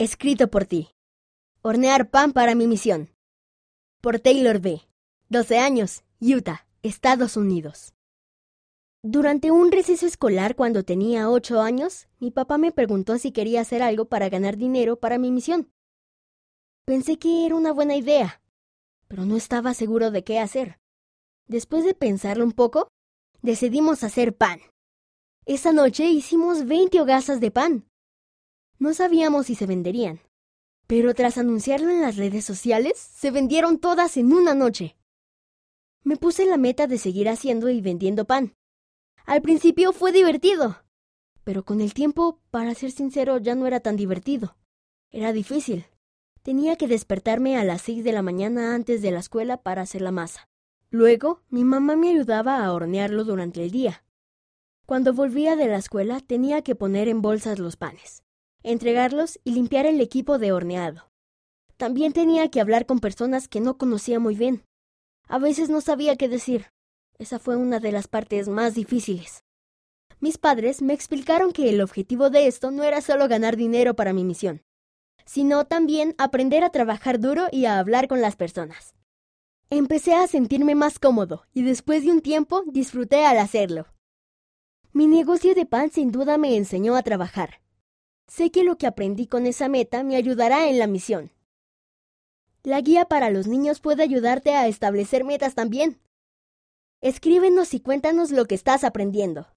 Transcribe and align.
Escrito 0.00 0.48
por 0.48 0.64
ti. 0.64 0.88
Hornear 1.60 2.08
pan 2.08 2.32
para 2.32 2.54
mi 2.54 2.66
misión. 2.66 3.10
Por 4.00 4.18
Taylor 4.18 4.58
B. 4.58 4.80
12 5.28 5.58
años, 5.58 6.04
Utah, 6.22 6.66
Estados 6.82 7.36
Unidos. 7.36 7.92
Durante 9.02 9.50
un 9.50 9.70
receso 9.70 10.06
escolar 10.06 10.56
cuando 10.56 10.84
tenía 10.84 11.28
8 11.28 11.60
años, 11.60 12.08
mi 12.18 12.30
papá 12.30 12.56
me 12.56 12.72
preguntó 12.72 13.18
si 13.18 13.30
quería 13.30 13.60
hacer 13.60 13.82
algo 13.82 14.06
para 14.06 14.30
ganar 14.30 14.56
dinero 14.56 14.98
para 14.98 15.18
mi 15.18 15.30
misión. 15.30 15.70
Pensé 16.86 17.18
que 17.18 17.44
era 17.44 17.54
una 17.54 17.74
buena 17.74 17.94
idea, 17.94 18.40
pero 19.06 19.26
no 19.26 19.36
estaba 19.36 19.74
seguro 19.74 20.10
de 20.10 20.24
qué 20.24 20.38
hacer. 20.38 20.80
Después 21.46 21.84
de 21.84 21.92
pensarlo 21.92 22.46
un 22.46 22.52
poco, 22.52 22.88
decidimos 23.42 24.02
hacer 24.02 24.34
pan. 24.34 24.60
Esa 25.44 25.74
noche 25.74 26.06
hicimos 26.06 26.64
20 26.64 27.02
hogazas 27.02 27.38
de 27.40 27.50
pan. 27.50 27.89
No 28.80 28.94
sabíamos 28.94 29.44
si 29.44 29.54
se 29.54 29.66
venderían, 29.66 30.20
pero 30.86 31.12
tras 31.12 31.36
anunciarlo 31.36 31.90
en 31.90 32.00
las 32.00 32.16
redes 32.16 32.46
sociales, 32.46 32.96
se 32.96 33.30
vendieron 33.30 33.78
todas 33.78 34.16
en 34.16 34.32
una 34.32 34.54
noche. 34.54 34.96
Me 36.02 36.16
puse 36.16 36.46
la 36.46 36.56
meta 36.56 36.86
de 36.86 36.96
seguir 36.96 37.28
haciendo 37.28 37.68
y 37.68 37.82
vendiendo 37.82 38.24
pan. 38.24 38.54
Al 39.26 39.42
principio 39.42 39.92
fue 39.92 40.12
divertido, 40.12 40.82
pero 41.44 41.62
con 41.62 41.82
el 41.82 41.92
tiempo, 41.92 42.40
para 42.50 42.74
ser 42.74 42.90
sincero, 42.90 43.36
ya 43.36 43.54
no 43.54 43.66
era 43.66 43.80
tan 43.80 43.96
divertido. 43.96 44.56
Era 45.10 45.34
difícil. 45.34 45.84
Tenía 46.42 46.76
que 46.76 46.88
despertarme 46.88 47.58
a 47.58 47.64
las 47.64 47.82
seis 47.82 48.02
de 48.02 48.12
la 48.12 48.22
mañana 48.22 48.74
antes 48.74 49.02
de 49.02 49.10
la 49.10 49.20
escuela 49.20 49.58
para 49.58 49.82
hacer 49.82 50.00
la 50.00 50.10
masa. 50.10 50.48
Luego, 50.88 51.42
mi 51.50 51.64
mamá 51.64 51.96
me 51.96 52.08
ayudaba 52.08 52.64
a 52.64 52.72
hornearlo 52.72 53.24
durante 53.24 53.62
el 53.62 53.70
día. 53.70 54.04
Cuando 54.86 55.12
volvía 55.12 55.54
de 55.54 55.66
la 55.66 55.76
escuela 55.76 56.20
tenía 56.20 56.62
que 56.62 56.74
poner 56.74 57.08
en 57.08 57.20
bolsas 57.20 57.58
los 57.58 57.76
panes 57.76 58.22
entregarlos 58.62 59.38
y 59.44 59.52
limpiar 59.52 59.86
el 59.86 60.00
equipo 60.00 60.38
de 60.38 60.52
horneado. 60.52 61.10
También 61.76 62.12
tenía 62.12 62.50
que 62.50 62.60
hablar 62.60 62.86
con 62.86 62.98
personas 62.98 63.48
que 63.48 63.60
no 63.60 63.78
conocía 63.78 64.20
muy 64.20 64.34
bien. 64.34 64.64
A 65.28 65.38
veces 65.38 65.70
no 65.70 65.80
sabía 65.80 66.16
qué 66.16 66.28
decir. 66.28 66.66
Esa 67.18 67.38
fue 67.38 67.56
una 67.56 67.80
de 67.80 67.92
las 67.92 68.08
partes 68.08 68.48
más 68.48 68.74
difíciles. 68.74 69.44
Mis 70.20 70.36
padres 70.36 70.82
me 70.82 70.92
explicaron 70.92 71.52
que 71.52 71.70
el 71.70 71.80
objetivo 71.80 72.28
de 72.28 72.46
esto 72.46 72.70
no 72.70 72.82
era 72.82 73.00
solo 73.00 73.28
ganar 73.28 73.56
dinero 73.56 73.94
para 73.94 74.12
mi 74.12 74.24
misión, 74.24 74.62
sino 75.24 75.64
también 75.64 76.14
aprender 76.18 76.64
a 76.64 76.70
trabajar 76.70 77.20
duro 77.20 77.46
y 77.50 77.64
a 77.64 77.78
hablar 77.78 78.08
con 78.08 78.20
las 78.20 78.36
personas. 78.36 78.94
Empecé 79.70 80.14
a 80.14 80.26
sentirme 80.26 80.74
más 80.74 80.98
cómodo 80.98 81.46
y 81.54 81.62
después 81.62 82.04
de 82.04 82.10
un 82.10 82.20
tiempo 82.20 82.62
disfruté 82.66 83.24
al 83.24 83.38
hacerlo. 83.38 83.86
Mi 84.92 85.06
negocio 85.06 85.54
de 85.54 85.64
pan 85.64 85.90
sin 85.90 86.10
duda 86.10 86.36
me 86.36 86.56
enseñó 86.56 86.96
a 86.96 87.02
trabajar, 87.02 87.60
Sé 88.30 88.52
que 88.52 88.62
lo 88.62 88.78
que 88.78 88.86
aprendí 88.86 89.26
con 89.26 89.44
esa 89.44 89.68
meta 89.68 90.04
me 90.04 90.14
ayudará 90.14 90.68
en 90.68 90.78
la 90.78 90.86
misión. 90.86 91.32
La 92.62 92.80
guía 92.80 93.06
para 93.06 93.28
los 93.28 93.48
niños 93.48 93.80
puede 93.80 94.04
ayudarte 94.04 94.54
a 94.54 94.68
establecer 94.68 95.24
metas 95.24 95.56
también. 95.56 96.00
Escríbenos 97.00 97.74
y 97.74 97.80
cuéntanos 97.80 98.30
lo 98.30 98.44
que 98.44 98.54
estás 98.54 98.84
aprendiendo. 98.84 99.48